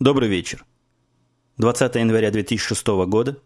[0.00, 0.64] Добрый вечер.
[1.58, 3.36] 20 января 2006 года,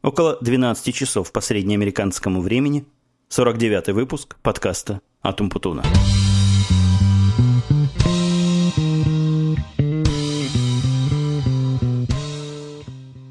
[0.00, 2.86] около 12 часов по среднеамериканскому времени,
[3.30, 5.82] 49 выпуск подкаста «Атум Путуна».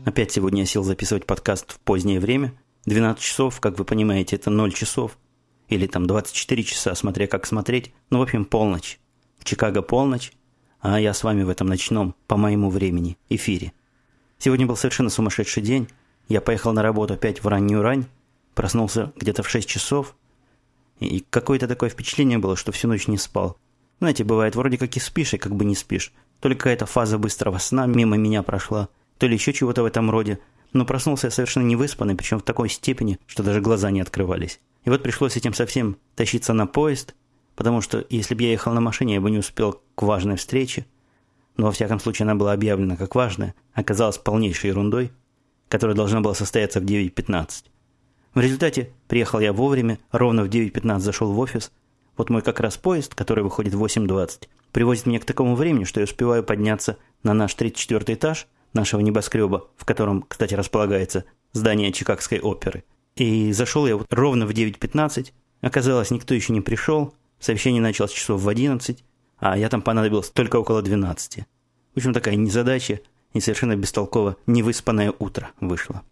[0.04, 2.52] Опять сегодня я сел записывать подкаст в позднее время.
[2.84, 5.18] 12 часов, как вы понимаете, это 0 часов.
[5.70, 7.94] Или там 24 часа, смотря как смотреть.
[8.10, 9.00] Ну, в общем, полночь.
[9.40, 10.34] В Чикаго полночь
[10.80, 13.74] а я с вами в этом ночном, по моему времени, эфире.
[14.38, 15.88] Сегодня был совершенно сумасшедший день.
[16.28, 18.06] Я поехал на работу опять в раннюю рань,
[18.54, 20.16] проснулся где-то в 6 часов,
[21.00, 23.58] и какое-то такое впечатление было, что всю ночь не спал.
[24.00, 26.14] Знаете, бывает, вроде как и спишь, и как бы не спишь.
[26.40, 30.12] То ли какая-то фаза быстрого сна мимо меня прошла, то ли еще чего-то в этом
[30.12, 30.40] роде.
[30.74, 34.60] Но проснулся я совершенно невыспанный, причем в такой степени, что даже глаза не открывались.
[34.86, 37.16] И вот пришлось этим совсем тащиться на поезд–
[37.58, 40.86] потому что если бы я ехал на машине, я бы не успел к важной встрече,
[41.58, 45.12] но во всяком случае она была объявлена как важная, оказалась полнейшей ерундой,
[45.68, 47.66] которая должна была состояться в 9.15.
[48.36, 51.72] В результате приехал я вовремя, ровно в 9.15 зашел в офис,
[52.16, 56.00] вот мой как раз поезд, который выходит в 8.20, привозит меня к такому времени, что
[56.00, 62.40] я успеваю подняться на наш 34 этаж нашего небоскреба, в котором, кстати, располагается здание Чикагской
[62.40, 62.84] оперы.
[63.16, 65.32] И зашел я вот ровно в 9.15,
[65.62, 69.04] оказалось, никто еще не пришел, Сообщение началось часов в 11,
[69.38, 71.40] а я там понадобился только около 12.
[71.40, 73.00] В общем, такая незадача
[73.34, 76.04] и совершенно бестолково невыспанное утро вышло.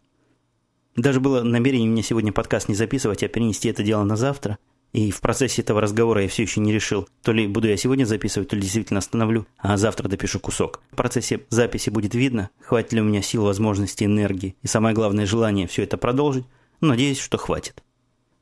[0.96, 4.58] Даже было намерение мне сегодня подкаст не записывать, а перенести это дело на завтра.
[4.94, 8.06] И в процессе этого разговора я все еще не решил, то ли буду я сегодня
[8.06, 10.81] записывать, то ли действительно остановлю, а завтра допишу кусок.
[10.94, 15.26] В процессе записи будет видно, хватит ли у меня сил, возможностей, энергии и самое главное
[15.26, 16.46] желание все это продолжить.
[16.80, 17.84] надеюсь, что хватит.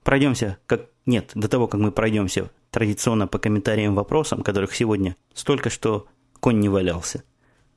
[0.04, 0.90] Пройдемся, как...
[1.06, 6.08] Нет, до того, как мы пройдемся традиционно по комментариям вопросам, которых сегодня столько, что
[6.40, 7.24] конь не валялся.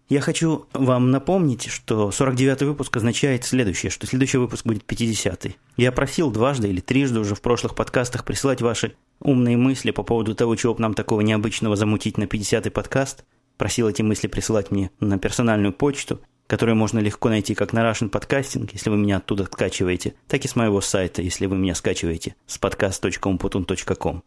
[0.08, 5.56] Я хочу вам напомнить, что 49-й выпуск означает следующее, что следующий выпуск будет 50-й.
[5.76, 10.36] Я просил дважды или трижды уже в прошлых подкастах присылать ваши умные мысли по поводу
[10.36, 13.24] того, чего бы нам такого необычного замутить на 50-й подкаст.
[13.56, 18.10] Просил эти мысли присылать мне на персональную почту, которую можно легко найти как на Russian
[18.10, 22.36] Podcasting, если вы меня оттуда скачиваете, так и с моего сайта, если вы меня скачиваете
[22.46, 24.22] с podcast.umputun.com.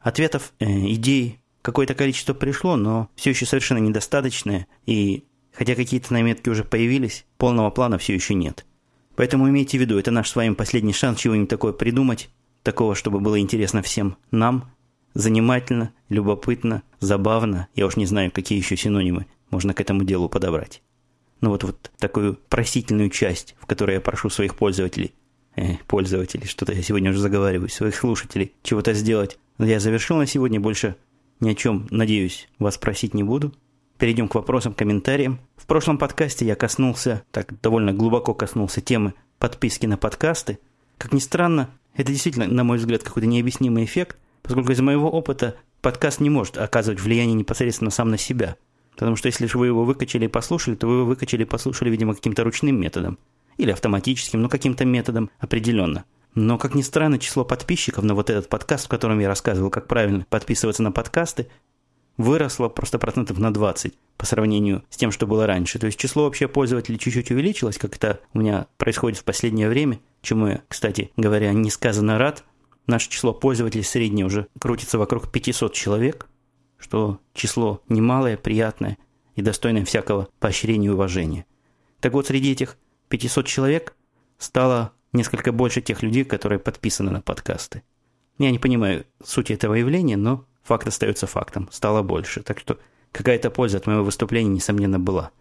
[0.00, 6.48] Ответов, э, идей какое-то количество пришло, но все еще совершенно недостаточное, и хотя какие-то наметки
[6.48, 8.64] уже появились, полного плана все еще нет.
[9.16, 12.30] Поэтому имейте в виду, это наш с вами последний шанс чего-нибудь такое придумать,
[12.62, 14.70] такого, чтобы было интересно всем нам,
[15.14, 20.82] занимательно, любопытно, забавно, я уж не знаю, какие еще синонимы можно к этому делу подобрать.
[21.40, 25.14] Ну вот, вот такую просительную часть, в которой я прошу своих пользователей,
[25.56, 30.60] э, пользователей, что-то я сегодня уже заговариваю, своих слушателей, чего-то сделать я завершил на сегодня,
[30.60, 30.96] больше
[31.40, 33.52] ни о чем, надеюсь, вас просить не буду.
[33.98, 35.40] Перейдем к вопросам, комментариям.
[35.56, 40.60] В прошлом подкасте я коснулся, так довольно глубоко коснулся темы подписки на подкасты.
[40.96, 45.56] Как ни странно, это действительно, на мой взгляд, какой-то необъяснимый эффект, поскольку из моего опыта
[45.80, 48.56] подкаст не может оказывать влияние непосредственно сам на себя.
[48.98, 51.88] Потому что если же вы его выкачали и послушали, то вы его выкачали и послушали,
[51.88, 53.18] видимо, каким-то ручным методом.
[53.56, 56.04] Или автоматическим, но каким-то методом определенно–
[56.34, 59.88] но, как ни странно, число подписчиков на вот этот подкаст, в котором я рассказывал, как
[59.88, 61.48] правильно подписываться на подкасты,
[62.16, 65.78] выросло просто процентов на 20 по сравнению с тем, что было раньше.
[65.78, 70.00] То есть число вообще пользователей чуть-чуть увеличилось, как это у меня происходит в последнее время,
[70.22, 72.44] чему я, кстати говоря, несказанно рад.
[72.86, 76.28] Наше число пользователей среднее уже крутится вокруг 500 человек,
[76.78, 78.98] что число немалое, приятное
[79.34, 81.44] и достойное всякого поощрения и уважения.
[82.00, 82.78] Так вот, среди этих
[83.08, 83.94] 500 человек
[84.38, 87.82] стало несколько больше тех людей, которые подписаны на подкасты.
[88.38, 91.68] Я не понимаю сути этого явления, но факт остается фактом.
[91.72, 92.42] Стало больше.
[92.42, 92.78] Так что
[93.10, 95.32] какая-то польза от моего выступления, несомненно, была.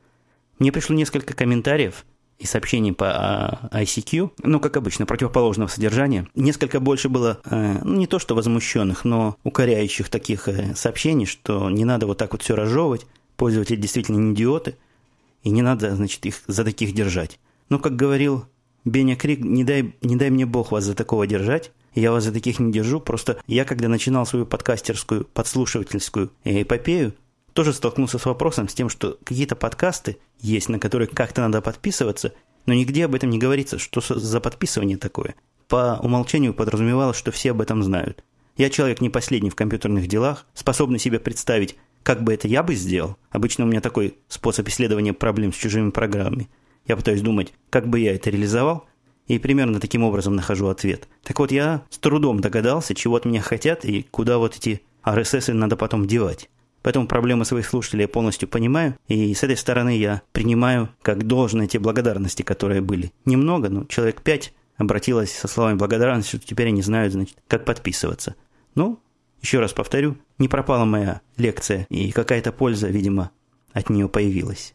[0.58, 2.06] Мне пришло несколько комментариев
[2.40, 6.28] и сообщений по а, ICQ, ну, как обычно, противоположного содержания.
[6.36, 11.70] Несколько больше было, э, ну, не то что возмущенных, но укоряющих таких э, сообщений, что
[11.70, 14.76] не надо вот так вот все разжевывать, пользователи действительно не идиоты,
[15.44, 17.40] и не надо, значит, их за таких держать.
[17.70, 18.46] Но, как говорил
[18.86, 21.72] Беня Крик, не дай, не дай мне Бог вас за такого держать.
[21.94, 23.00] Я вас за таких не держу.
[23.00, 27.14] Просто я, когда начинал свою подкастерскую, подслушивательскую эпопею,
[27.58, 32.34] тоже столкнулся с вопросом, с тем, что какие-то подкасты есть, на которые как-то надо подписываться,
[32.68, 35.34] но нигде об этом не говорится, что за подписывание такое.
[35.68, 38.24] По умолчанию подразумевалось, что все об этом знают.
[38.58, 42.76] Я человек не последний в компьютерных делах, способный себе представить, как бы это я бы
[42.76, 43.18] сделал.
[43.32, 46.50] Обычно у меня такой способ исследования проблем с чужими программами.
[46.86, 48.86] Я пытаюсь думать, как бы я это реализовал,
[49.26, 51.08] и примерно таким образом нахожу ответ.
[51.24, 55.54] Так вот, я с трудом догадался, чего от меня хотят и куда вот эти RSS
[55.54, 56.52] надо потом девать.
[56.88, 58.98] Поэтому проблемы своих слушателей я полностью понимаю.
[59.10, 63.12] И с этой стороны я принимаю как должное те благодарности, которые были.
[63.26, 68.36] Немного, но человек пять обратилась со словами благодарности, что теперь они знают, значит, как подписываться.
[68.74, 69.02] Ну,
[69.42, 73.32] еще раз повторю, не пропала моя лекция, и какая-то польза, видимо,
[73.74, 74.74] от нее появилась.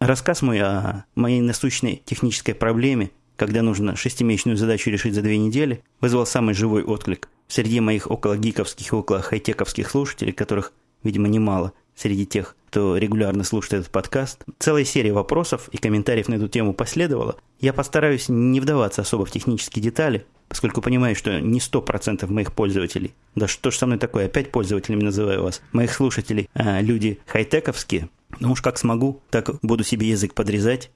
[0.00, 5.84] Рассказ мой о моей насущной технической проблеме, когда нужно шестимесячную задачу решить за две недели,
[6.00, 10.72] вызвал самый живой отклик среди моих около гиковских и около хай-тековских слушателей, которых,
[11.02, 14.44] видимо, немало среди тех, кто регулярно слушает этот подкаст.
[14.58, 17.36] Целая серия вопросов и комментариев на эту тему последовала.
[17.60, 23.14] Я постараюсь не вдаваться особо в технические детали, поскольку понимаю, что не 100% моих пользователей,
[23.34, 28.08] да что ж со мной такое, опять пользователями называю вас, моих слушателей, а люди хай-тековские,
[28.40, 30.90] ну уж как смогу, так буду себе язык подрезать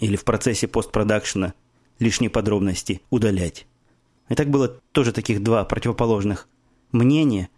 [0.00, 1.54] или в процессе постпродакшена
[1.98, 3.66] лишние подробности удалять.
[4.28, 6.48] И так было тоже таких два противоположных
[6.92, 7.48] мнения.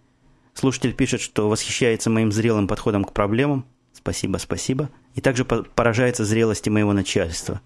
[0.54, 3.66] Слушатель пишет, что восхищается моим зрелым подходом к проблемам.
[3.92, 4.90] Спасибо, спасибо.
[5.14, 7.60] И также поражается зрелости моего начальства.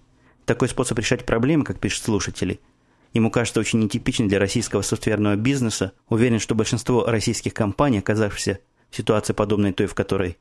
[0.45, 2.61] Такой способ решать проблемы, как пишет слушатели,
[3.15, 5.93] ему кажется очень нетипичным для российского софтверного бизнеса.
[6.09, 8.59] Уверен, что большинство российских компаний, оказавшихся
[8.91, 10.37] в ситуации подобной той, в которой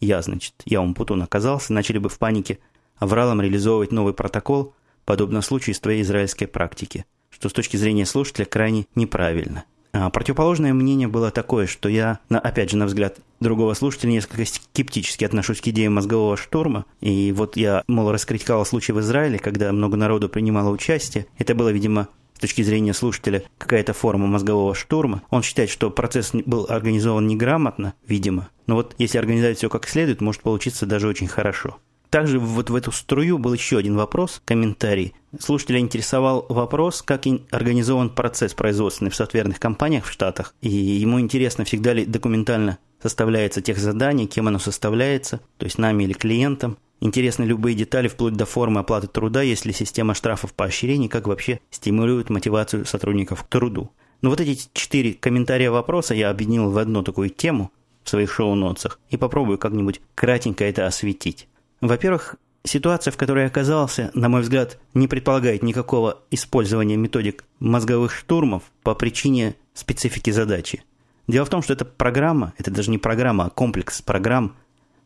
[0.00, 2.58] я, значит, я Умпутун оказался, начали бы в панике
[2.96, 4.74] авралом реализовывать новый протокол,
[5.04, 9.64] подобно случаю из твоей израильской практики, что с точки зрения слушателя крайне неправильно.
[9.92, 15.24] А противоположное мнение было такое, что я, опять же, на взгляд другого слушателя, несколько скептически
[15.24, 16.84] отношусь к идее мозгового штурма.
[17.00, 21.26] И вот я, мол, раскритиковал случай в Израиле, когда много народу принимало участие.
[21.38, 25.22] Это было, видимо, с точки зрения слушателя какая-то форма мозгового штурма.
[25.30, 28.48] Он считает, что процесс был организован неграмотно, видимо.
[28.66, 31.78] Но вот если организовать все как следует, может получиться даже очень хорошо.
[32.10, 35.14] Также вот в эту струю был еще один вопрос, комментарий.
[35.38, 40.54] Слушателя интересовал вопрос, как организован процесс производственный в софтверных компаниях в Штатах.
[40.62, 46.04] И ему интересно, всегда ли документально составляется тех заданий, кем оно составляется, то есть нами
[46.04, 46.78] или клиентом.
[47.00, 52.30] Интересны любые детали, вплоть до формы оплаты труда, если система штрафов поощрений, как вообще стимулирует
[52.30, 53.90] мотивацию сотрудников к труду.
[54.22, 57.70] Но вот эти четыре комментария вопроса я объединил в одну такую тему
[58.02, 61.46] в своих шоу-нотсах и попробую как-нибудь кратенько это осветить.
[61.80, 68.14] Во-первых, ситуация, в которой я оказался, на мой взгляд, не предполагает никакого использования методик мозговых
[68.14, 70.82] штурмов по причине специфики задачи.
[71.26, 74.56] Дело в том, что эта программа, это даже не программа, а комплекс программ,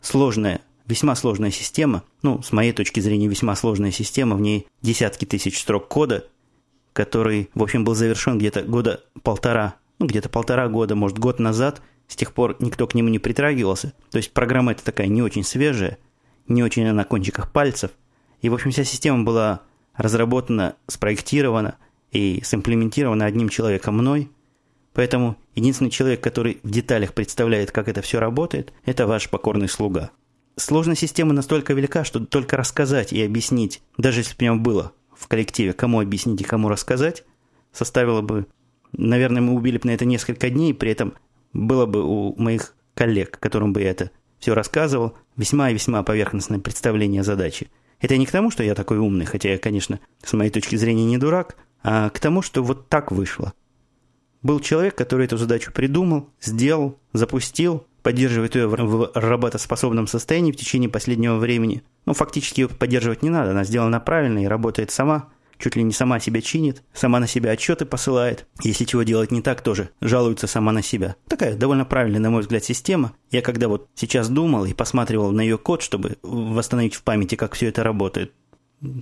[0.01, 5.25] сложная весьма сложная система, ну, с моей точки зрения, весьма сложная система, в ней десятки
[5.25, 6.27] тысяч строк кода,
[6.93, 11.83] который, в общем, был завершен где-то года полтора, ну, где-то полтора года, может, год назад,
[12.09, 13.95] с тех пор никто к нему не притрагивался.
[14.11, 15.99] То есть программа эта такая не очень свежая,
[16.49, 17.91] не очень на кончиках пальцев.
[18.41, 19.63] И, в общем, вся система была
[19.97, 21.77] разработана, спроектирована
[22.11, 24.31] и симплементирована одним человеком мной.
[24.93, 30.11] Поэтому единственный человек, который в деталях представляет, как это все работает, это ваш покорный слуга.
[30.57, 34.93] Сложность системы настолько велика, что только рассказать и объяснить, даже если бы у меня было
[35.17, 37.25] в коллективе, кому объяснить и кому рассказать,
[37.73, 38.47] составило бы...
[38.93, 41.15] Наверное, мы убили бы на это несколько дней, при этом
[41.55, 44.11] было бы у моих коллег, которым бы я это
[44.43, 47.71] все рассказывал, весьма и весьма поверхностное представление задачи.
[48.01, 51.05] Это не к тому, что я такой умный, хотя я, конечно, с моей точки зрения
[51.05, 53.53] не дурак, а к тому, что вот так вышло.
[54.43, 60.91] Был человек, который эту задачу придумал, сделал, запустил, поддерживает ее в работоспособном состоянии в течение
[60.91, 61.85] последнего времени.
[62.05, 65.29] Ну, фактически ее поддерживать не надо, она сделана правильно и работает сама,
[65.63, 68.47] чуть ли не сама себя чинит, сама на себя отчеты посылает.
[68.63, 71.15] Если чего делать не так, тоже жалуется сама на себя.
[71.29, 73.13] Такая довольно правильная, на мой взгляд, система.
[73.31, 77.55] Я когда вот сейчас думал и посматривал на ее код, чтобы восстановить в памяти, как
[77.55, 78.33] все это работает,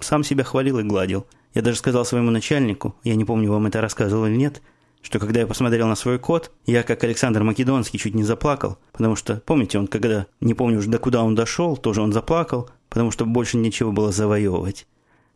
[0.03, 1.27] сам себя хвалил и гладил.
[1.55, 4.61] Я даже сказал своему начальнику, я не помню, вам это рассказывал или нет,
[5.01, 9.17] что когда я посмотрел на свой код, я, как Александр Македонский, чуть не заплакал, потому
[9.17, 13.11] что, помните, он когда, не помню уже до куда он дошел, тоже он заплакал, потому
[13.11, 14.87] что больше нечего было завоевывать.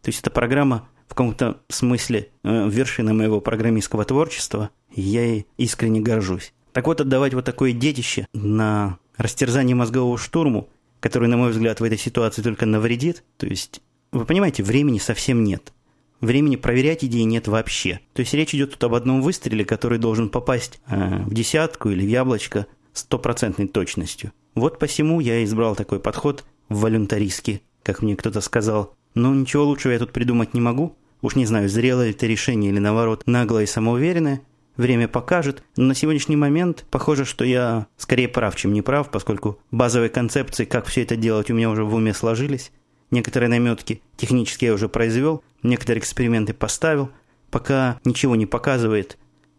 [0.02, 6.00] То есть эта программа в каком-то смысле э, вершина моего программистского творчества, я ей искренне
[6.00, 6.52] горжусь.
[6.72, 10.68] Так вот, отдавать вот такое детище на растерзание мозгового штурму,
[10.98, 13.80] который, на мой взгляд, в этой ситуации только навредит, то есть,
[14.10, 15.72] вы понимаете, времени совсем нет.
[16.20, 18.00] Времени проверять идеи нет вообще.
[18.12, 22.04] То есть речь идет тут об одном выстреле, который должен попасть э, в десятку или
[22.04, 24.32] в яблочко стопроцентной точностью.
[24.56, 28.96] Вот посему я избрал такой подход в волюнтаристке, как мне кто-то сказал.
[29.14, 30.96] Но ничего лучшего я тут придумать не могу.
[31.24, 34.42] Уж не знаю, зрелое это решение или наоборот наглое и самоуверенное.
[34.76, 39.58] Время покажет, но на сегодняшний момент похоже, что я скорее прав, чем не прав, поскольку
[39.70, 42.72] базовые концепции, как все это делать, у меня уже в уме сложились.
[43.10, 47.08] Некоторые наметки технически я уже произвел, некоторые эксперименты поставил,
[47.50, 49.16] пока ничего не показывает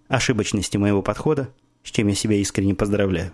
[0.07, 1.50] ошибочности моего подхода,
[1.81, 3.31] с чем я себя искренне поздравляю.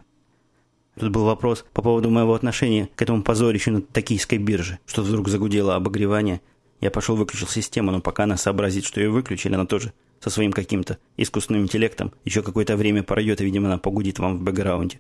[0.98, 4.80] Тут был вопрос по поводу моего отношения к этому позорищу на токийской бирже.
[4.86, 6.40] Что вдруг загудело обогревание.
[6.82, 10.52] Я пошел выключил систему, но пока она сообразит, что ее выключили, она тоже со своим
[10.52, 15.00] каким-то искусственным интеллектом еще какое-то время пройдет, и, видимо, она погудит вам в бэкграунде.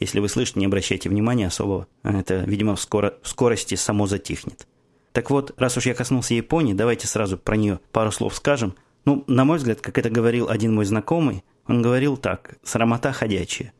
[0.00, 1.86] Если вы слышите, не обращайте внимания особого.
[2.02, 4.66] Это, видимо, в, скоро, в скорости само затихнет.
[5.12, 8.74] Так вот, раз уж я коснулся Японии, давайте сразу про нее пару слов скажем.
[9.04, 13.72] Ну, на мой взгляд, как это говорил один мой знакомый, он говорил так, срамота ходячая.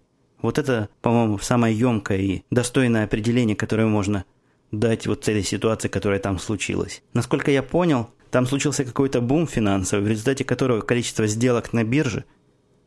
[0.42, 4.24] Вот это, по-моему, самое емкое и достойное определение, которое можно
[4.72, 7.02] дать вот этой ситуации, которая там случилась.
[7.12, 12.24] Насколько я понял, там случился какой-то бум финансовый, в результате которого количество сделок на бирже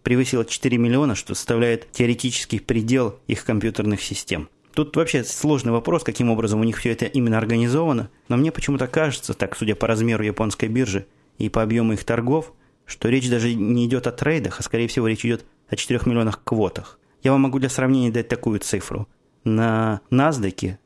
[0.04, 4.50] превысило 4 миллиона, что составляет теоретический предел их компьютерных систем.
[4.74, 8.88] Тут вообще сложный вопрос, каким образом у них все это именно организовано, но мне почему-то
[8.88, 11.06] кажется, так судя по размеру японской биржи
[11.38, 12.54] и по объему их торгов,
[12.86, 16.44] что речь даже не идет о трейдах, а скорее всего речь идет о 4 миллионах
[16.44, 17.00] квотах.
[17.22, 19.08] Я вам могу для сравнения дать такую цифру.
[19.44, 20.78] На NASDAQ,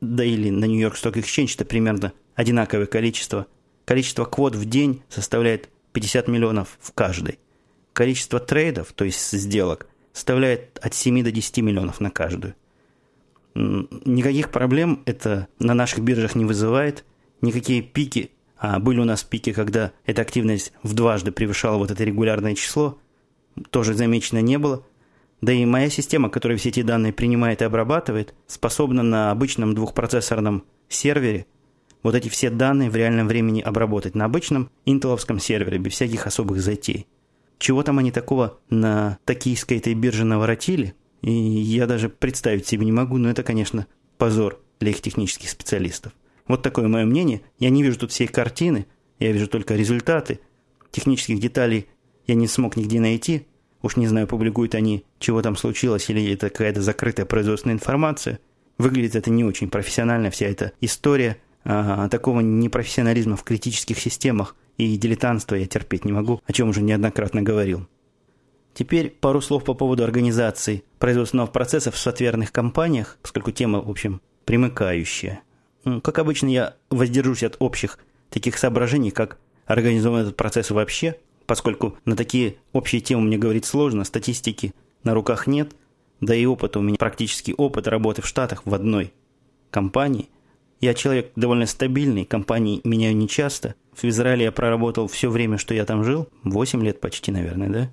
[0.00, 3.46] да или на York Stock Exchange это примерно одинаковое количество.
[3.84, 7.38] Количество квот в день составляет 50 миллионов в каждой.
[7.92, 12.54] Количество трейдов, то есть сделок, составляет от 7 до 10 миллионов на каждую.
[13.54, 17.04] Никаких проблем это на наших биржах не вызывает.
[17.40, 22.04] Никакие пики, а были у нас пики, когда эта активность в дважды превышала вот это
[22.04, 22.98] регулярное число,
[23.70, 24.84] тоже замечено не было.
[25.40, 30.64] Да и моя система, которая все эти данные принимает и обрабатывает, способна на обычном двухпроцессорном
[30.88, 31.46] сервере
[32.02, 36.60] вот эти все данные в реальном времени обработать на обычном интеловском сервере, без всяких особых
[36.60, 37.06] затей.
[37.58, 42.92] Чего там они такого на токийской этой бирже наворотили– и я даже представить себе не
[42.92, 43.86] могу, но это, конечно,
[44.18, 46.12] позор для их технических специалистов.
[46.46, 47.42] Вот такое мое мнение.
[47.58, 48.86] Я не вижу тут всей картины,
[49.18, 50.40] я вижу только результаты.
[50.92, 51.88] Технических деталей
[52.28, 53.46] я не смог нигде найти.
[53.86, 58.40] Уж не знаю, публикуют они, чего там случилось, или это какая-то закрытая производственная информация.
[58.78, 61.36] Выглядит это не очень профессионально, вся эта история.
[61.62, 66.82] А, такого непрофессионализма в критических системах и дилетантства я терпеть не могу, о чем уже
[66.82, 67.86] неоднократно говорил.
[68.74, 74.20] Теперь пару слов по поводу организации производственного процесса в софтверных компаниях, поскольку тема, в общем,
[74.46, 75.42] примыкающая.
[76.02, 78.00] Как обычно, я воздержусь от общих
[78.30, 81.14] таких соображений, как организован этот процесс вообще,
[81.46, 85.72] поскольку на такие общие темы мне говорить сложно, статистики на руках нет,
[86.20, 89.12] да и опыт у меня практически опыт работы в Штатах в одной
[89.70, 90.28] компании.
[90.80, 93.74] Я человек довольно стабильный, компании меняю нечасто.
[93.94, 97.90] В Израиле я проработал все время, что я там жил, 8 лет почти, наверное, да?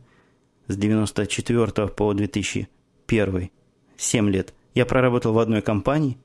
[0.67, 3.49] с 94 по 2001,
[3.97, 6.17] 7 лет, я проработал в одной компании.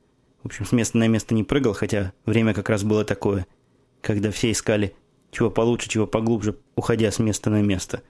[0.43, 3.47] В общем, с места на место не прыгал, хотя время как раз было такое,
[4.01, 4.95] когда все искали
[5.31, 8.03] чего получше, чего поглубже, уходя с места на место.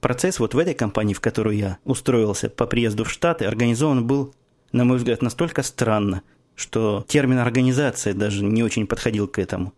[0.00, 4.34] Процесс вот в этой компании, в которую я устроился по приезду в Штаты, организован был,
[4.72, 6.22] на мой взгляд, настолько странно,
[6.54, 9.74] что термин «организация» даже не очень подходил к этому.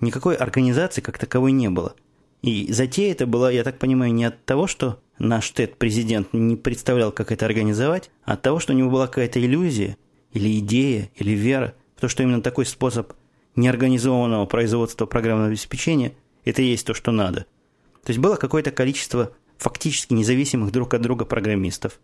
[0.00, 1.94] Никакой организации как таковой не было.
[2.42, 7.12] И затея это была, я так понимаю, не от того, что наш ТЭД-президент не представлял,
[7.12, 9.96] как это организовать, а от того, что у него была какая-то иллюзия,
[10.32, 13.12] или идея, или вера в то, что именно такой способ
[13.56, 16.12] неорганизованного производства программного обеспечения–
[16.44, 17.46] это и есть то, что надо.
[18.04, 21.98] То есть было какое-то количество фактически независимых друг от друга программистов,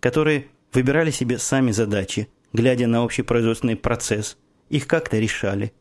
[0.00, 4.36] которые выбирали себе сами задачи, глядя на общий производственный процесс,
[4.68, 5.72] их как-то решали,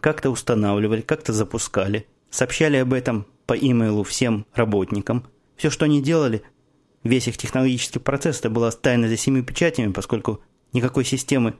[0.00, 5.24] как-то устанавливали, как-то запускали, сообщали об этом по имейлу всем работникам–
[5.56, 6.42] все, что они делали,
[7.02, 11.54] весь их технологический процесс, это было тайно за семью печатями, поскольку никакой системы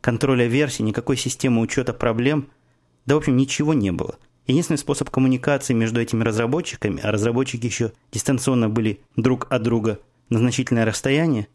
[0.00, 2.48] контроля версий, никакой системы учета проблем,
[3.06, 4.16] да, в общем, ничего не было.
[4.46, 10.00] Единственный способ коммуникации между этими разработчиками, а разработчики еще дистанционно были друг от друга
[10.30, 11.48] на значительное расстояние,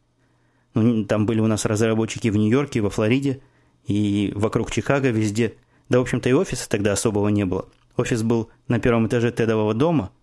[0.73, 3.41] ну, там были у нас разработчики в Нью-Йорке, во Флориде
[3.85, 5.53] и вокруг Чикаго, везде.
[5.89, 7.69] Да, в общем-то, и офиса тогда особого не было.
[7.95, 10.11] Офис был на первом этаже тедового дома–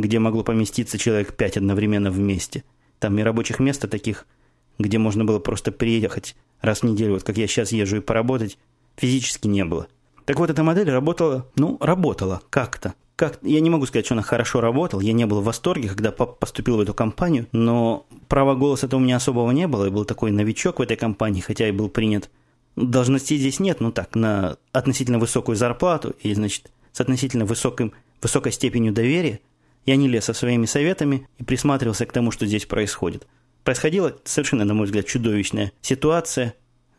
[0.00, 2.64] где могло поместиться человек пять одновременно вместе.
[2.98, 4.26] Там и рабочих мест таких,
[4.78, 8.58] где можно было просто приехать раз в неделю, вот как я сейчас езжу и поработать,
[8.96, 9.86] физически не было.
[10.24, 12.94] Так вот, эта модель работала, ну, работала как-то.
[13.16, 16.12] Как, я не могу сказать, что она хорошо работала, я не был в восторге, когда
[16.12, 20.30] поступил в эту компанию, но права голоса-то у меня особого не было, я был такой
[20.30, 22.30] новичок в этой компании, хотя и был принят.
[22.76, 28.52] Должностей здесь нет, ну так, на относительно высокую зарплату и, значит, с относительно высоким, высокой
[28.52, 29.40] степенью доверия,
[29.84, 33.26] я не лез со своими советами и присматривался к тому, что здесь происходит.
[33.68, 36.54] Происходила совершенно, на мой взгляд, чудовищная ситуация.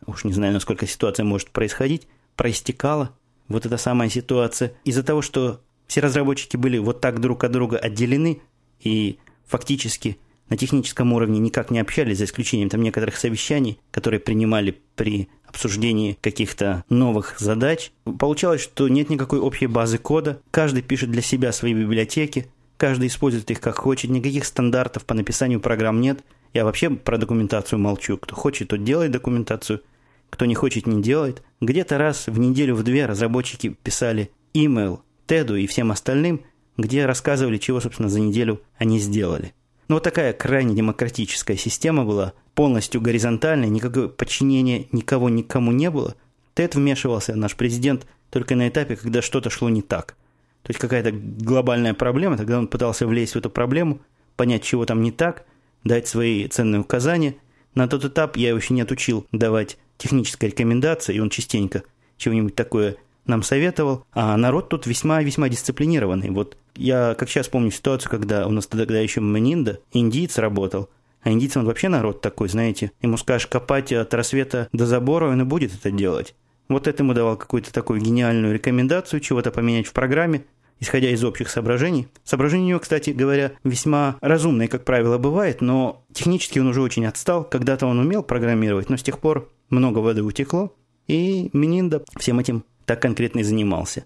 [0.06, 2.06] Уж не знаю, насколько ситуация может происходить.
[2.36, 3.10] Проистекала
[3.48, 4.74] вот эта самая ситуация.
[4.84, 8.40] Из-за того, что все разработчики были вот так друг от друга отделены
[8.78, 10.16] и фактически
[10.48, 16.16] на техническом уровне никак не общались, за исключением там некоторых совещаний, которые принимали при обсуждении
[16.20, 17.90] каких-то новых задач.
[18.20, 22.46] Получалось, что нет никакой общей базы кода, каждый пишет для себя свои библиотеки,
[22.76, 26.22] каждый использует их как хочет, никаких стандартов по написанию программ нет.
[26.52, 28.18] Я вообще про документацию молчу.
[28.18, 29.82] Кто хочет, тот делает документацию,
[30.30, 31.42] кто не хочет, не делает.
[31.60, 36.42] Где-то раз в неделю, в две разработчики писали email Теду и всем остальным,
[36.76, 39.54] где рассказывали, чего, собственно, за неделю они сделали.
[39.86, 46.16] Ну, вот такая крайне демократическая система была, полностью горизонтальная, никакого подчинения никого никому не было.
[46.54, 50.16] Тед вмешивался, наш президент, только на этапе, когда что-то шло не так.
[50.62, 54.00] То есть какая-то глобальная проблема, тогда он пытался влезть в эту проблему,
[54.36, 55.44] понять, чего там не так,
[55.84, 57.36] дать свои ценные указания.
[57.74, 61.82] На тот этап я его еще не отучил давать технические рекомендации, и он частенько
[62.16, 62.96] чего-нибудь такое
[63.26, 66.30] нам советовал, а народ тут весьма-весьма дисциплинированный.
[66.30, 70.88] Вот я как сейчас помню ситуацию, когда у нас тогда еще Манинда, индиец работал,
[71.22, 72.92] а индийцы он вообще народ такой, знаете.
[73.02, 76.34] Ему скажешь копать от рассвета до забора, он и будет это делать.
[76.68, 80.44] Вот этому давал какую-то такую гениальную рекомендацию, чего-то поменять в программе,
[80.80, 82.08] исходя из общих соображений.
[82.24, 87.06] Соображения у него, кстати говоря, весьма разумные, как правило, бывает, но технически он уже очень
[87.06, 87.44] отстал.
[87.44, 90.74] Когда-то он умел программировать, но с тех пор много воды утекло,
[91.06, 94.04] и Мининда всем этим так конкретно и занимался.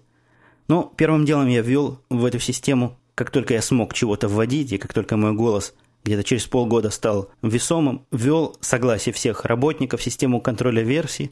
[0.67, 4.77] Но первым делом я ввел в эту систему, как только я смог чего-то вводить, и
[4.77, 10.83] как только мой голос где-то через полгода стал весомым, ввел согласие всех работников систему контроля
[10.83, 11.31] версий.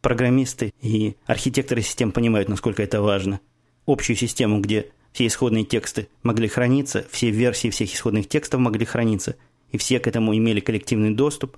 [0.00, 3.40] Программисты и архитекторы систем понимают, насколько это важно.
[3.86, 9.36] Общую систему, где все исходные тексты могли храниться, все версии всех исходных текстов могли храниться,
[9.70, 11.56] и все к этому имели коллективный доступ.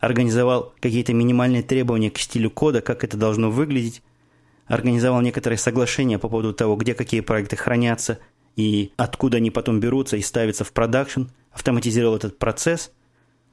[0.00, 4.02] Организовал какие-то минимальные требования к стилю кода, как это должно выглядеть,
[4.66, 8.18] организовал некоторые соглашения по поводу того, где какие проекты хранятся
[8.56, 12.90] и откуда они потом берутся и ставятся в продакшн, автоматизировал этот процесс.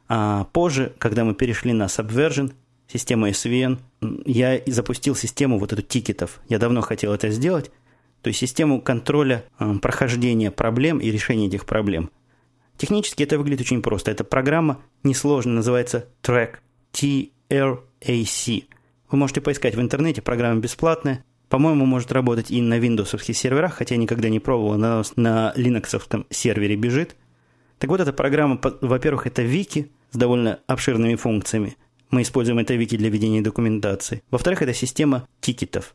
[0.07, 2.53] А позже, когда мы перешли на Subversion,
[2.87, 3.79] систему SVN,
[4.25, 6.41] я запустил систему вот эту тикетов.
[6.49, 7.71] Я давно хотел это сделать.
[8.23, 12.09] То есть систему контроля э, прохождения проблем и решения этих проблем.
[12.77, 14.11] Технически это выглядит очень просто.
[14.11, 16.55] Эта программа несложная, называется Track,
[16.93, 18.51] T-R-A-C.
[19.11, 21.25] Вы можете поискать в интернете, программа бесплатная.
[21.49, 26.25] По-моему, может работать и на Windows серверах, хотя я никогда не пробовал, она на Linux
[26.29, 27.17] сервере бежит.
[27.77, 31.75] Так вот, эта программа, во-первых, это вики с довольно обширными функциями.
[32.09, 34.23] Мы используем это вики для ведения документации.
[34.31, 35.93] Во-вторых, это система тикетов.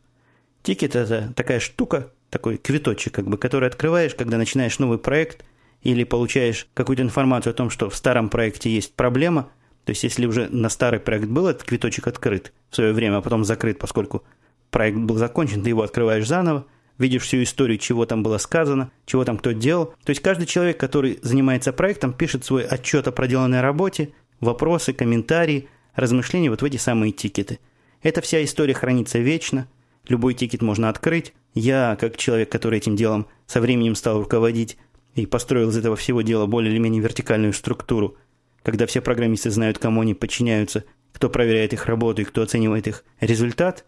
[0.61, 5.45] Тикет– это такая штука, такой квиточек, как бы, который открываешь, когда начинаешь новый проект
[5.81, 9.49] или получаешь какую-то информацию о том, что в старом проекте есть проблема–
[9.89, 13.21] то есть, если уже на старый проект был этот квиточек открыт в свое время, а
[13.21, 14.23] потом закрыт, поскольку
[14.69, 16.67] проект был закончен, ты его открываешь заново,
[16.99, 19.95] видишь всю историю, чего там было сказано, чего там кто делал.
[20.03, 25.67] То есть, каждый человек, который занимается проектом, пишет свой отчет о проделанной работе, вопросы, комментарии,
[25.95, 27.57] размышления вот в эти самые тикеты.
[28.03, 29.67] Эта вся история хранится вечно,
[30.09, 31.33] любой тикет можно открыть.
[31.53, 34.77] Я, как человек, который этим делом со временем стал руководить
[35.15, 38.15] и построил из этого всего дела более или менее вертикальную структуру–
[38.63, 43.03] когда все программисты знают, кому они подчиняются, кто проверяет их работу и кто оценивает их
[43.19, 43.85] результат.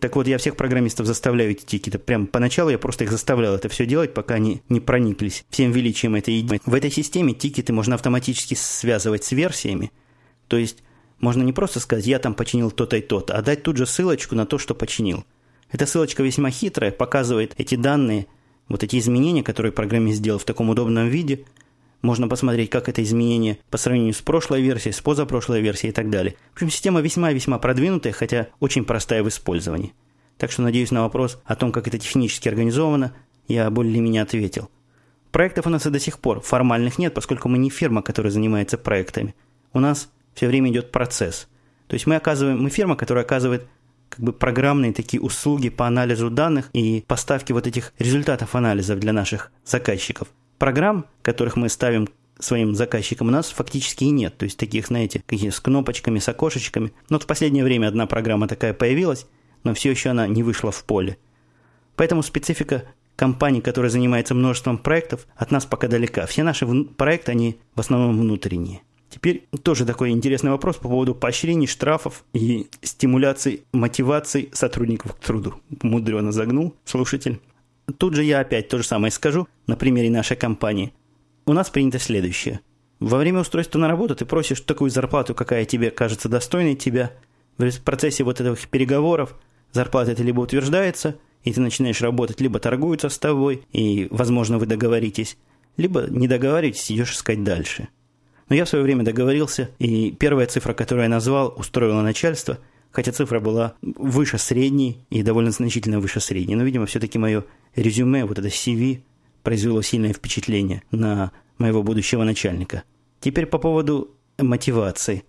[0.00, 1.98] Так вот, я всех программистов заставляю эти тикеты.
[1.98, 6.14] Прям поначалу я просто их заставлял это все делать, пока они не прониклись всем величием
[6.14, 6.60] этой идеи.
[6.64, 9.90] В этой системе тикеты можно автоматически связывать с версиями.
[10.46, 10.84] То есть,
[11.18, 14.36] можно не просто сказать, я там починил то-то и то-то, а дать тут же ссылочку
[14.36, 15.24] на то, что починил.
[15.70, 18.26] Эта ссылочка весьма хитрая, показывает эти данные,
[18.68, 21.44] вот эти изменения, которые программист сделал в таком удобном виде–
[22.02, 26.10] можно посмотреть, как это изменение по сравнению с прошлой версией, с позапрошлой версией и так
[26.10, 26.36] далее.
[26.52, 29.92] В общем, система весьма-весьма продвинутая, хотя очень простая в использовании.
[30.38, 33.12] Так что, надеюсь, на вопрос о том, как это технически организовано,
[33.48, 34.70] я более-менее ответил.
[35.32, 38.78] Проектов у нас и до сих пор формальных нет, поскольку мы не фирма, которая занимается
[38.78, 39.34] проектами.
[39.72, 41.48] У нас все время идет процесс.
[41.88, 43.66] То есть мы оказываем, мы фирма, которая оказывает
[44.16, 49.12] как бы программные такие услуги по анализу данных и поставке вот этих результатов анализов для
[49.12, 54.36] наших заказчиков программ, которых мы ставим своим заказчикам, у нас фактически и нет.
[54.38, 56.92] То есть таких, знаете, какие с кнопочками, с окошечками.
[57.10, 59.26] Но вот в последнее время одна программа такая появилась,
[59.64, 61.18] но все еще она не вышла в поле.
[61.94, 62.84] Поэтому специфика
[63.16, 66.26] компаний, которая занимается множеством проектов, от нас пока далека.
[66.26, 68.80] Все наши проекты, они в основном внутренние.
[69.16, 75.54] Теперь тоже такой интересный вопрос по поводу поощрений, штрафов и стимуляции, мотивации сотрудников к труду.
[75.80, 77.40] Мудрено загнул слушатель.
[77.96, 80.92] Тут же я опять то же самое скажу на примере нашей компании.
[81.46, 82.60] У нас принято следующее.
[83.00, 87.10] Во время устройства на работу ты просишь такую зарплату, какая тебе кажется достойной тебя.
[87.56, 89.34] В процессе вот этих переговоров
[89.72, 94.66] зарплата это либо утверждается, и ты начинаешь работать, либо торгуются с тобой, и, возможно, вы
[94.66, 95.38] договоритесь,
[95.78, 97.88] либо не договариваетесь, идешь искать дальше.
[98.48, 102.58] Но я в свое время договорился, и первая цифра, которую я назвал, устроила начальство,
[102.92, 106.54] хотя цифра была выше средней и довольно значительно выше средней.
[106.54, 109.02] Но, видимо, все-таки мое резюме, вот это CV,
[109.42, 112.84] произвело сильное впечатление на моего будущего начальника.
[113.20, 115.24] Теперь по поводу мотивации.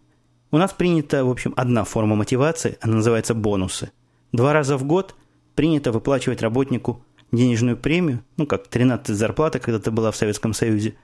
[0.52, 3.92] У нас принята, в общем, одна форма мотивации, она называется бонусы.
[4.32, 5.16] Два раза в год
[5.56, 10.96] принято выплачивать работнику денежную премию, ну, как 13 зарплата когда-то была в Советском Союзе.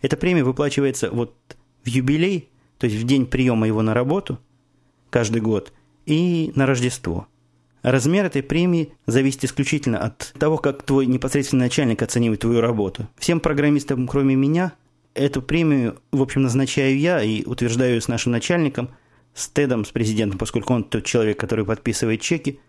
[0.00, 1.34] Эта премия выплачивается вот
[1.84, 4.38] в юбилей, то есть в день приема его на работу,
[5.10, 5.72] каждый год,
[6.06, 7.26] и на Рождество.
[7.82, 13.08] Размер этой премии зависит исключительно от того, как твой непосредственный начальник оценивает твою работу.
[13.16, 14.72] Всем программистам, кроме меня,
[15.14, 18.90] эту премию, в общем, назначаю я и утверждаю с нашим начальником,
[19.34, 22.60] с Тедом, с президентом, поскольку он тот человек, который подписывает чеки.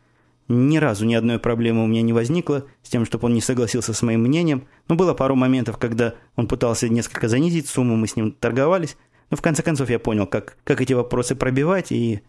[0.50, 3.94] Ни разу ни одной проблемы у меня не возникло с тем, чтобы он не согласился
[3.94, 4.68] с моим мнением.
[4.88, 8.98] Но было пару моментов, когда он пытался несколько занизить сумму, мы с ним торговались.
[9.30, 11.92] Но в конце концов я понял, как, как эти вопросы пробивать.
[11.92, 12.22] И,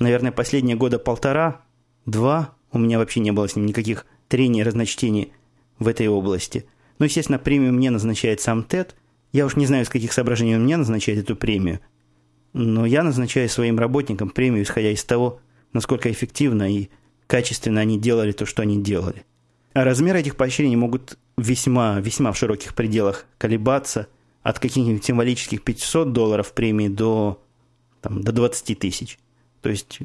[0.00, 1.60] наверное, последние года полтора,
[2.06, 5.32] два, у меня вообще не было с ним никаких трений, разночтений
[5.78, 6.64] в этой области.
[6.98, 8.96] Но, естественно, премию мне назначает сам Тед–
[9.32, 11.80] я уж не знаю, с каких соображений он мне назначает эту премию,
[12.52, 15.40] но я назначаю своим работникам премию, исходя из того,
[15.72, 16.90] насколько эффективно и
[17.32, 19.24] качественно они делали то, что они делали.
[19.72, 24.08] А размеры этих поощрений могут весьма, весьма в широких пределах колебаться
[24.42, 27.42] от каких-нибудь символических 500 долларов премии до,
[28.02, 29.18] там, до 20 тысяч.
[29.62, 30.00] То есть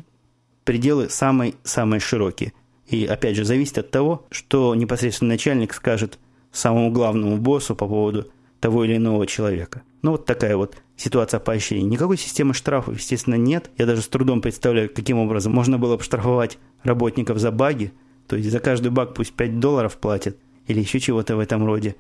[0.64, 2.54] пределы самые-самые широкие.
[2.88, 6.20] И опять же, зависит от того, что непосредственно начальник скажет
[6.54, 9.82] самому главному боссу по поводу того или иного человека.
[10.02, 11.86] Ну, вот такая вот ситуация поощрений.
[11.86, 13.70] Никакой системы штрафов, естественно, нет.
[13.78, 17.94] Я даже с трудом представляю, каким образом можно было бы штрафовать работников за баги.
[18.28, 21.96] То есть за каждый баг пусть 5 долларов платят или еще чего-то в этом роде.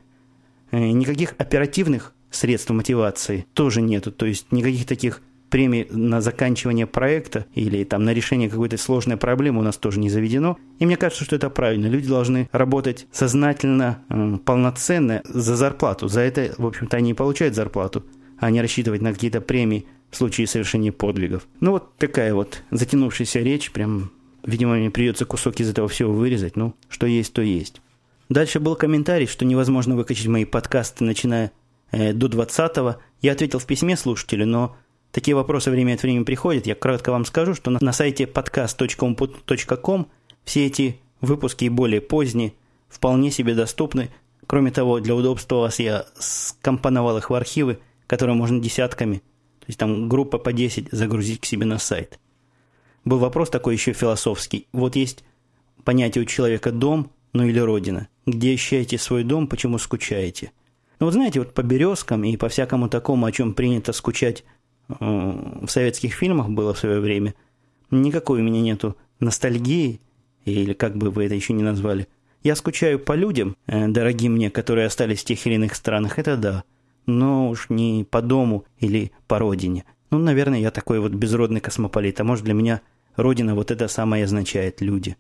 [0.71, 4.12] Э, никаких оперативных средств мотивации тоже нету.
[4.12, 9.60] То есть никаких таких премий на заканчивание проекта или там на решение какой-то сложной проблемы
[9.60, 10.57] у нас тоже не заведено.
[10.79, 11.88] И мне кажется, что это правильно.
[11.88, 14.03] Люди должны работать сознательно,
[14.45, 16.07] полноценно за зарплату.
[16.07, 18.05] За это, в общем-то, они и получают зарплату,
[18.39, 21.47] а не рассчитывать на какие-то премии в случае совершения подвигов.
[21.60, 23.71] Ну, вот такая вот затянувшаяся речь.
[23.71, 24.12] Прям,
[24.43, 26.56] видимо, мне придется кусок из этого всего вырезать.
[26.56, 27.82] Ну, что есть, то есть.
[28.30, 31.52] Дальше был комментарий, что невозможно выкачать мои подкасты, начиная
[31.91, 32.97] э, до 20-го.
[33.21, 34.76] Я ответил в письме слушателю, но
[35.12, 36.67] Такие вопросы время от времени приходят.
[36.67, 40.08] Я кратко вам скажу, что на, на сайте podcast.com
[40.43, 42.54] все эти выпуски и более поздние
[42.88, 44.10] вполне себе доступны.
[44.45, 49.17] Кроме того, для удобства вас я скомпоновал их в архивы, которые можно десятками,
[49.60, 52.20] то есть там группа по 10 загрузить к себе на сайт.
[53.06, 54.67] Был вопрос такой еще философский.
[54.74, 55.24] Вот есть
[55.84, 58.08] понятие у человека «дом», ну или «родина».
[58.26, 60.52] Где ощущаете свой дом, почему скучаете?
[61.00, 64.43] Ну вот знаете, вот по березкам и по всякому такому, о чем принято скучать
[64.88, 67.36] в советских фильмах было в свое время,
[67.91, 70.02] никакой у меня нету ностальгии,
[70.46, 72.08] или как бы вы это еще не назвали.
[72.43, 76.38] Я скучаю по людям, э, дорогим мне, которые остались в тех или иных странах, это
[76.38, 76.63] да.
[77.08, 79.86] Но уж не по дому или по родине.
[80.12, 82.82] Ну, наверное, я такой вот безродный космополит, а может для меня
[83.15, 85.17] родина вот это самое означает люди.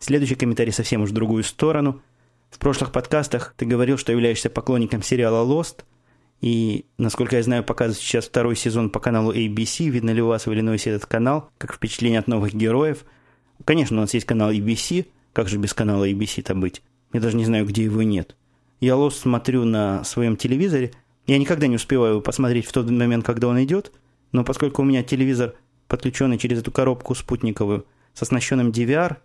[0.00, 2.02] Следующий комментарий совсем уж в другую сторону.
[2.50, 5.84] В прошлых подкастах ты говорил, что являешься поклонником сериала «Лост»,
[6.40, 9.88] и, насколько я знаю, показывают сейчас второй сезон по каналу ABC.
[9.88, 11.50] Видно ли у вас в Иллинойсе этот канал?
[11.58, 13.04] Как впечатление от новых героев?
[13.64, 15.06] Конечно, у нас есть канал ABC.
[15.32, 16.82] Как же без канала ABC-то быть?
[17.12, 18.36] Я даже не знаю, где его нет.
[18.80, 20.92] Я Лос смотрю на своем телевизоре.
[21.26, 23.92] Я никогда не успеваю посмотреть в тот момент, когда он идет.
[24.32, 25.54] Но поскольку у меня телевизор
[25.88, 29.16] подключенный через эту коробку спутниковую с оснащенным DVR,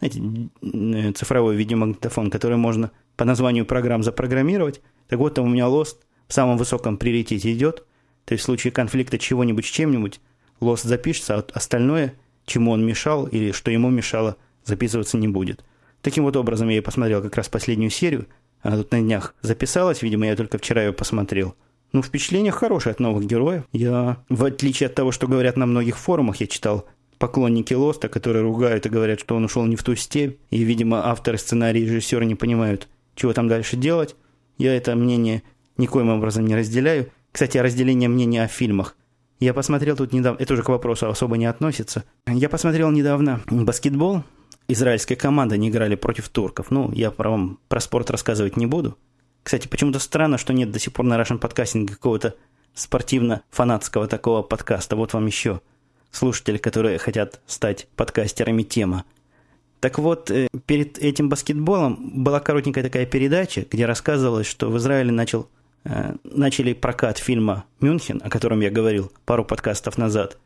[0.00, 5.64] знаете, э, цифровой видеомагнитофон, который можно по названию программ запрограммировать, так вот там у меня
[5.66, 7.84] Lost в самом высоком приоритете идет,
[8.24, 10.20] то есть в случае конфликта чего-нибудь с чем-нибудь,
[10.60, 12.14] лос запишется, а остальное,
[12.44, 15.64] чему он мешал или что ему мешало, записываться не будет.
[16.02, 18.26] Таким вот образом я и посмотрел как раз последнюю серию.
[18.62, 21.54] Она тут на днях записалась, видимо, я только вчера ее посмотрел.
[21.92, 23.64] Ну, впечатление хорошее от новых героев.
[23.72, 26.86] Я, в отличие от того, что говорят на многих форумах, я читал
[27.18, 31.06] поклонники Лоста, которые ругают и говорят, что он ушел не в ту степь, и, видимо,
[31.08, 34.16] авторы сценария и режиссеры не понимают, чего там дальше делать.
[34.58, 35.42] Я это мнение
[35.76, 37.10] никоим образом не разделяю.
[37.32, 38.96] Кстати, разделение мнения о фильмах.
[39.38, 42.04] Я посмотрел тут недавно, это уже к вопросу особо не относится.
[42.26, 44.22] Я посмотрел недавно баскетбол.
[44.68, 46.70] Израильская команда не играли против турков.
[46.70, 48.98] Ну, я про, вам про спорт рассказывать не буду.
[49.42, 52.34] Кстати, почему-то странно, что нет до сих пор на Russian подкастинге какого-то
[52.74, 54.96] спортивно-фанатского такого подкаста.
[54.96, 55.60] Вот вам еще
[56.10, 59.04] слушатели, которые хотят стать подкастерами тема.
[59.80, 65.12] Так вот, э, перед этим баскетболом была коротенькая такая передача, где рассказывалось, что в Израиле
[65.12, 65.48] начал
[65.84, 70.38] э, начали прокат фильма «Мюнхен», о котором я говорил пару подкастов назад.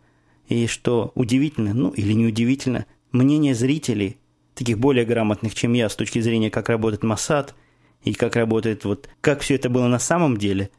[0.48, 4.18] И что удивительно, ну или неудивительно, мнение зрителей,
[4.55, 7.55] таких более грамотных, чем я, с точки зрения, как работает Масад
[8.03, 10.70] и как работает, вот, как все это было на самом деле,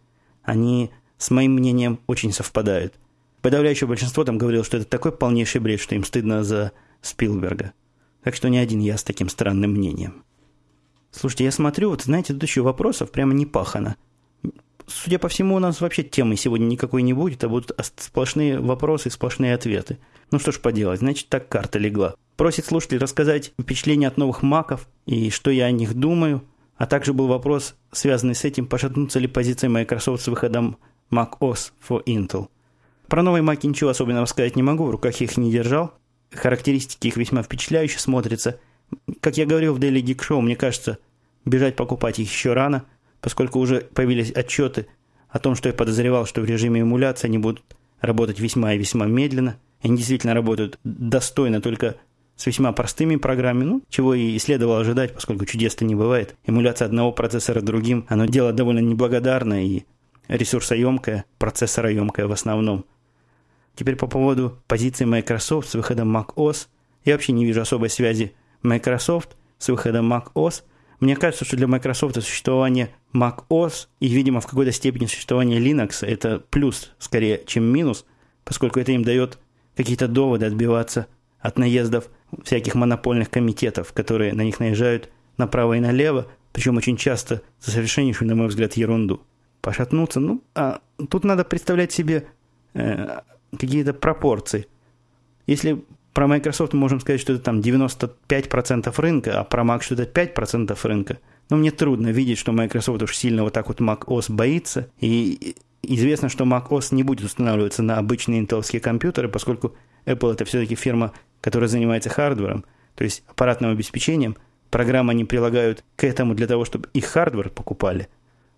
[0.43, 2.95] они с моим мнением очень совпадают.
[3.41, 7.73] Подавляющее большинство там говорило, что это такой полнейший бред, что им стыдно за Спилберга.
[8.23, 10.23] Так что не один я с таким странным мнением.
[11.11, 13.95] Слушайте, я смотрю, вот знаете, тут еще вопросов прямо не пахано.
[14.87, 19.07] Судя по всему, у нас вообще темы сегодня никакой не будет, а будут сплошные вопросы
[19.07, 19.97] и сплошные ответы.
[20.31, 22.15] Ну что ж поделать, значит, так карта легла.
[22.37, 26.43] Просит слушатель рассказать впечатления от новых маков и что я о них думаю.
[26.77, 30.77] А также был вопрос, связанный с этим, пошатнутся ли позиции Microsoft с выходом
[31.11, 32.47] Mac OS for Intel.
[33.07, 35.93] Про новые маки ничего особенного сказать не могу, в руках их не держал.
[36.31, 38.59] Характеристики их весьма впечатляюще смотрятся.
[39.19, 40.97] Как я говорил в Daily Geek Show, мне кажется,
[41.45, 42.85] бежать покупать их еще рано,
[43.21, 44.87] поскольку уже появились отчеты
[45.29, 47.63] о том, что я подозревал, что в режиме эмуляции они будут
[48.01, 49.57] работать весьма и весьма медленно.
[49.81, 51.95] Они действительно работают достойно, только
[52.35, 56.35] с весьма простыми программами, ну, чего и следовало ожидать, поскольку чудес-то не бывает.
[56.45, 59.85] Эмуляция одного процессора другим, оно дело довольно неблагодарное и
[60.27, 62.85] ресурсоемкое, процессороемкое в основном.
[63.75, 66.67] Теперь по поводу позиции Microsoft с выходом macOS.
[67.05, 70.63] Я вообще не вижу особой связи Microsoft с выходом macOS.
[71.01, 76.43] Мне кажется, что для Microsoft существование macOS и, видимо, в какой-то степени существование Linux– это
[76.51, 78.05] плюс скорее, чем минус,
[78.43, 79.39] поскольку это им дает
[79.75, 81.07] какие-то доводы отбиваться
[81.39, 82.07] от наездов
[82.43, 88.27] всяких монопольных комитетов, которые на них наезжают направо и налево, причем очень часто за совершеннейшую,
[88.27, 89.23] на мой взгляд, ерунду.
[89.61, 92.27] Пошатнуться, ну, а тут надо представлять себе
[92.75, 93.21] э,
[93.57, 94.67] какие-то пропорции.
[95.47, 99.95] Если про Microsoft мы можем сказать, что это там 95% рынка, а про Mac что
[99.95, 101.19] это 5% рынка,
[101.49, 104.89] но мне трудно видеть, что Microsoft уж сильно вот так вот Mac OS боится.
[104.99, 110.45] И известно, что Mac OS не будет устанавливаться на обычные интеловские компьютеры, поскольку Apple это
[110.45, 114.37] все-таки фирма, которая занимается хардвером, то есть аппаратным обеспечением.
[114.69, 118.07] Программы они прилагают к этому для того, чтобы их hardware покупали.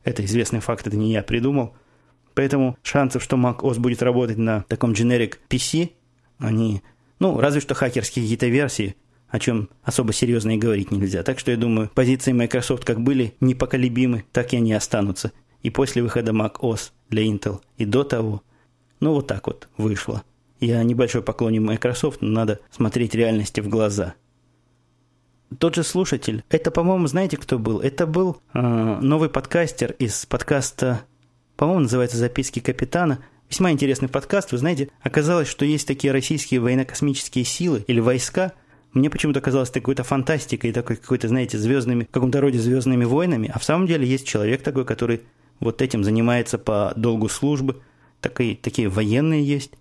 [0.04, 1.76] Это известный факт, это не я придумал.
[2.36, 5.92] Поэтому шансов, что Mac OS будет работать на таком generic PC,
[6.40, 6.84] они,
[7.24, 8.98] ну, разве что хакерские какие-то версии,
[9.30, 11.24] о чем особо серьезно и говорить нельзя.
[11.24, 15.32] Так что я думаю, позиции Microsoft как были непоколебимы, так и они останутся.
[15.62, 18.44] И после выхода Mac OS для Intel, и до того.
[19.00, 20.24] Ну, вот так вот вышло.
[20.60, 24.16] Я небольшой поклонник Microsoft, но надо смотреть реальности в глаза.
[25.60, 27.80] Тот же слушатель, это, по-моему, знаете, кто был?
[27.80, 31.06] Это был э, новый подкастер из подкаста
[31.56, 33.20] по-моему, называется «Записки капитана».
[33.54, 34.52] Весьма интересный подкаст.
[34.52, 38.54] Вы знаете, оказалось, что есть такие российские военно-космические силы или войска.
[38.94, 43.52] Мне почему-то казалось это какой-то фантастикой, такой какой-то, знаете, звездными, в каком-то роде звездными войнами.
[43.54, 45.22] А в самом деле есть человек такой, который
[45.60, 47.80] вот этим занимается по долгу службы.
[48.22, 49.74] Такие, такие военные есть,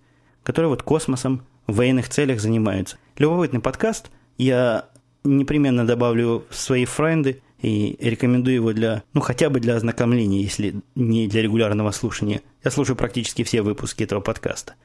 [0.43, 2.97] которые вот космосом в военных целях занимаются.
[3.17, 4.11] Любопытный подкаст.
[4.37, 4.85] Я
[5.23, 10.75] непременно добавлю в свои френды и рекомендую его для, ну, хотя бы для ознакомления, если
[10.95, 12.41] не для регулярного слушания.
[12.63, 14.75] Я слушаю практически все выпуски этого подкаста.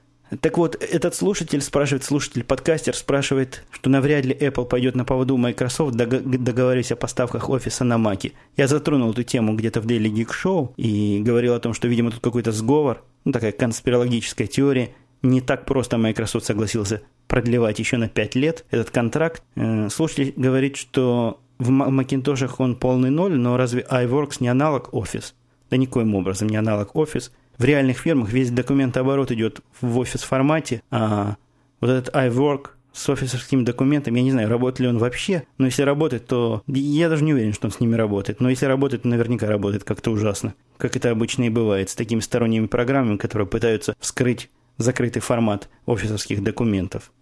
[0.40, 5.96] Так вот, этот слушатель спрашивает, слушатель-подкастер спрашивает, что навряд ли Apple пойдет на поводу Microsoft,
[5.96, 8.32] договорились о поставках офиса на Маке.
[8.56, 12.10] Я затронул эту тему где-то в Daily Geek Show и говорил о том, что, видимо,
[12.10, 14.90] тут какой-то сговор, ну, такая конспирологическая теория.
[15.22, 19.42] Не так просто Microsoft согласился продлевать еще на 5 лет этот контракт.
[19.56, 25.32] Э, слушатель говорит, что в Макинтошах он полный ноль, но разве iWorks не аналог Office?
[25.70, 27.30] Да никоим образом не аналог Office.
[27.58, 31.36] В реальных фирмах весь документооборот идет в офис формате, а
[31.80, 35.82] вот этот iWork с офисовскими документами, я не знаю, работает ли он вообще, но если
[35.82, 38.40] работает, то я даже не уверен, что он с ними работает.
[38.40, 40.54] Но если работает, то наверняка работает как-то ужасно.
[40.76, 46.42] Как это обычно и бывает с такими сторонними программами, которые пытаются вскрыть закрытый формат офисовских
[46.42, 47.12] документов.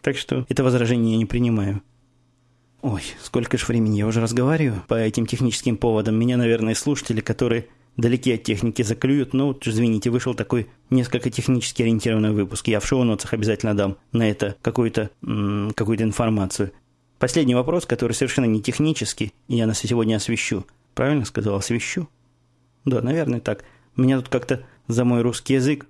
[0.00, 1.82] Так что это возражение я не принимаю.
[2.84, 6.16] Ой, сколько же времени я уже разговариваю по этим техническим поводам.
[6.16, 9.32] Меня, наверное, слушатели, которые далеки от техники заклюют.
[9.32, 12.68] Но вот, извините, вышел такой несколько технически ориентированный выпуск.
[12.68, 15.08] Я в шоу-нотах обязательно дам на это какую-то
[15.74, 16.72] какую информацию.
[17.18, 20.66] Последний вопрос, который совершенно не технический, и я нас сегодня освещу.
[20.94, 22.06] Правильно сказал, освещу?
[22.84, 23.64] Да, наверное, так.
[23.96, 25.86] Меня тут как-то за мой русский язык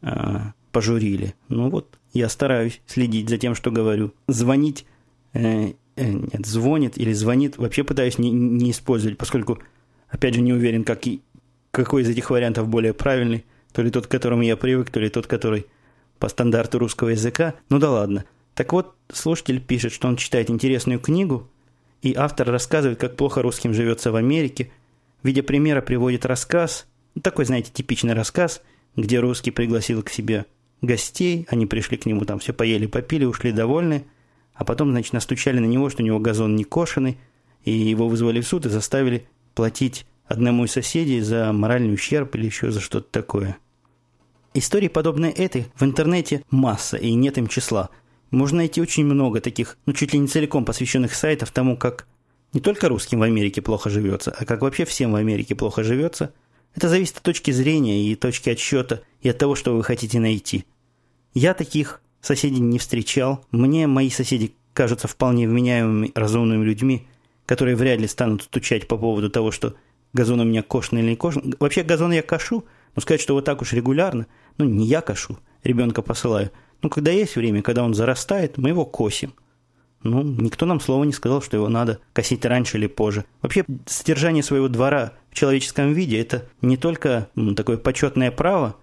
[0.00, 1.34] а, пожурили.
[1.50, 4.14] Ну вот, я стараюсь следить за тем, что говорю.
[4.28, 4.86] Звонить
[5.34, 9.58] э, Э, нет, звонит или звонит, вообще пытаюсь не, не использовать, поскольку,
[10.08, 11.22] опять же, не уверен, как и,
[11.72, 15.08] какой из этих вариантов более правильный, то ли тот, к которому я привык, то ли
[15.08, 15.66] тот, который
[16.18, 17.54] по стандарту русского языка.
[17.68, 18.24] Ну да ладно.
[18.54, 21.48] Так вот, слушатель пишет, что он читает интересную книгу,
[22.00, 24.70] и автор рассказывает, как плохо русским живется в Америке.
[25.22, 26.86] В виде примера приводит рассказ,
[27.22, 28.62] Такой, знаете, типичный рассказ,
[28.94, 30.46] где русский пригласил к себе
[30.80, 34.04] гостей, они пришли к нему, там все поели, попили, ушли довольны,
[34.58, 37.16] а потом, значит, настучали на него, что у него газон не кошеный,
[37.64, 42.46] и его вызвали в суд и заставили платить одному из соседей за моральный ущерб или
[42.46, 43.56] еще за что-то такое.
[44.54, 47.90] Истории, подобные этой, в интернете масса, и нет им числа.
[48.32, 52.08] Можно найти очень много таких, ну чуть ли не целиком посвященных сайтов тому, как
[52.52, 56.34] не только русским в Америке плохо живется, а как вообще всем в Америке плохо живется.
[56.74, 60.64] Это зависит от точки зрения и точки отсчета, и от того, что вы хотите найти.
[61.32, 63.44] Я таких соседей не встречал.
[63.50, 67.06] Мне мои соседи кажутся вполне вменяемыми, разумными людьми,
[67.46, 69.74] которые вряд ли станут стучать по поводу того, что
[70.12, 71.54] газон у меня кошный или не кошный.
[71.58, 72.64] Вообще газон я кашу,
[72.94, 74.26] но сказать, что вот так уж регулярно,
[74.58, 76.50] ну не я кашу, ребенка посылаю.
[76.82, 79.32] Ну когда есть время, когда он зарастает, мы его косим.
[80.04, 83.24] Ну, никто нам слова не сказал, что его надо косить раньше или позже.
[83.42, 88.76] Вообще, содержание своего двора в человеческом виде– это не только такое почетное право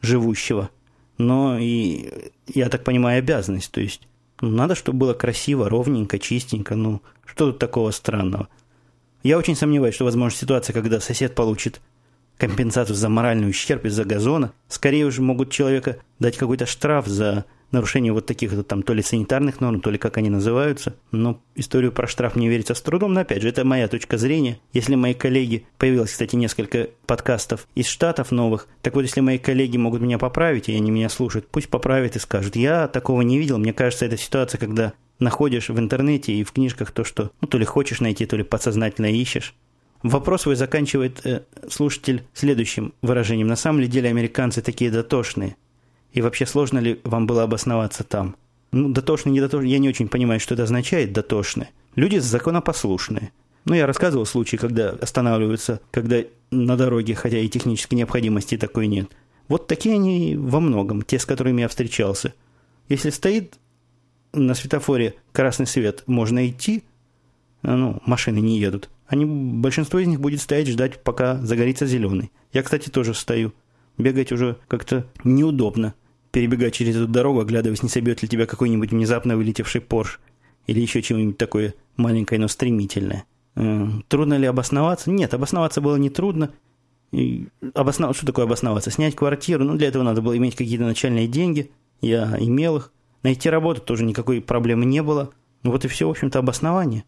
[0.00, 0.70] живущего,
[1.18, 2.10] но и,
[2.46, 3.70] я так понимаю, обязанность.
[3.70, 4.06] То есть,
[4.40, 6.74] ну, надо, чтобы было красиво, ровненько, чистенько.
[6.74, 8.48] Ну, что тут такого странного?
[9.22, 11.80] Я очень сомневаюсь, что возможна ситуация, когда сосед получит
[12.36, 14.52] компенсацию за моральный ущерб из-за газона.
[14.68, 17.44] Скорее уже могут человека дать какой-то штраф за
[17.76, 20.96] нарушение вот таких вот там то ли санитарных норм, то ли как они называются.
[21.12, 24.58] Но историю про штраф мне верится с трудом, но опять же, это моя точка зрения.
[24.72, 29.76] Если мои коллеги, появилось, кстати, несколько подкастов из Штатов новых, так вот, если мои коллеги
[29.76, 32.56] могут меня поправить, и они меня слушают, пусть поправят и скажут.
[32.56, 36.90] Я такого не видел, мне кажется, это ситуация, когда находишь в интернете и в книжках
[36.90, 39.54] то, что ну, то ли хочешь найти, то ли подсознательно ищешь.
[40.02, 43.48] Вопрос свой заканчивает э, слушатель следующим выражением.
[43.48, 45.56] На самом ли деле американцы такие дотошные?
[46.16, 48.36] И вообще сложно ли вам было обосноваться там?
[48.72, 51.68] Ну, дотошный, не дотошный, я не очень понимаю, что это означает, дотошные.
[51.94, 53.32] Люди законопослушные.
[53.66, 59.10] Ну, я рассказывал случаи, когда останавливаются, когда на дороге, хотя и технической необходимости такой нет.
[59.48, 62.32] Вот такие они во многом, те, с которыми я встречался.
[62.88, 63.58] Если стоит
[64.32, 66.84] на светофоре красный свет, можно идти,
[67.60, 68.88] ну, машины не едут.
[69.06, 72.32] Они, большинство из них будет стоять, ждать, пока загорится зеленый.
[72.54, 73.52] Я, кстати, тоже стою.
[73.98, 75.94] Бегать уже как-то неудобно.
[76.32, 80.20] Перебегать через эту дорогу, оглядываясь, не собьет ли тебя какой-нибудь внезапно вылетевший Порш.
[80.66, 83.24] Или еще чего-нибудь такое маленькое, но стремительное.
[83.54, 85.10] Трудно ли обосноваться?
[85.10, 86.50] Нет, обосноваться было нетрудно.
[87.12, 88.16] И обоснов...
[88.16, 88.90] Что такое обосноваться?
[88.90, 91.70] Снять квартиру, ну, для этого надо было иметь какие-то начальные деньги.
[92.00, 92.92] Я имел их.
[93.22, 95.30] Найти работу тоже никакой проблемы не было.
[95.62, 97.04] Ну, вот и все, в общем-то, обоснование.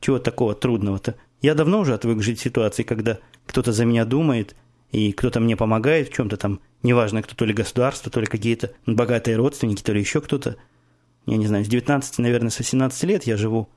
[0.00, 1.16] Чего такого трудного-то?
[1.42, 4.54] Я давно уже отвык жить в ситуации, когда кто-то за меня думает,
[4.90, 8.72] и кто-то мне помогает в чем-то там, неважно, кто то ли государство, то ли какие-то
[8.86, 10.56] богатые родственники, то ли еще кто-то.
[11.26, 13.68] Я не знаю, с 19, наверное, с 18 лет я живу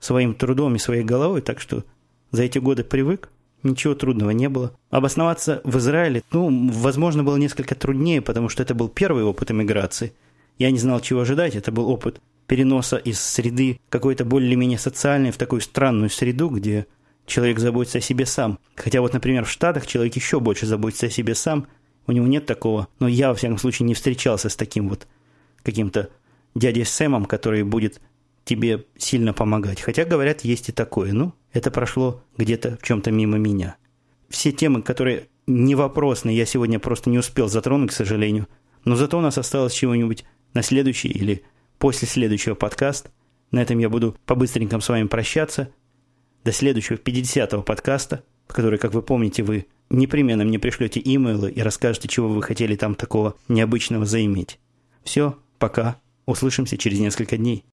[0.00, 1.84] своим трудом и своей головой, так что
[2.30, 3.30] за эти годы привык,
[3.62, 4.76] ничего трудного не было.
[4.90, 10.12] Обосноваться в Израиле, ну, возможно, было несколько труднее, потому что это был первый опыт эмиграции.
[10.58, 15.36] Я не знал, чего ожидать, это был опыт переноса из среды какой-то более-менее социальной в
[15.36, 16.86] такую странную среду, где
[17.28, 18.58] человек заботится о себе сам.
[18.74, 21.66] Хотя вот, например, в Штатах человек еще больше заботится о себе сам,
[22.06, 22.88] у него нет такого.
[22.98, 25.06] Но я, во всяком случае, не встречался с таким вот
[25.62, 26.08] каким-то
[26.54, 28.00] дядей Сэмом, который будет
[28.44, 29.80] тебе сильно помогать.
[29.80, 31.12] Хотя, говорят, есть и такое.
[31.12, 33.76] Ну, это прошло где-то в чем-то мимо меня.
[34.30, 38.48] Все темы, которые не вопросные, я сегодня просто не успел затронуть, к сожалению.
[38.84, 41.42] Но зато у нас осталось чего-нибудь на следующий или
[41.78, 43.10] после следующего подкаста.
[43.50, 45.70] На этом я буду по-быстренькому с вами прощаться.
[46.48, 51.60] До следующего 50-го подкаста, в который, как вы помните, вы непременно мне пришлете имейлы и
[51.60, 54.58] расскажете, чего вы хотели там такого необычного заиметь.
[55.04, 56.00] Все, пока.
[56.24, 57.66] Услышимся через несколько дней.